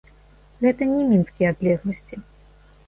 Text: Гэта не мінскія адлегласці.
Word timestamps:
Гэта 0.65 0.87
не 0.93 1.03
мінскія 1.11 1.47
адлегласці. 1.57 2.15